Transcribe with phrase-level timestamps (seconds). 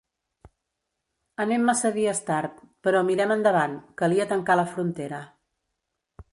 [1.45, 2.57] Anem massa dies tard,
[2.87, 5.25] però mirem endavant, calia tancar la frontera.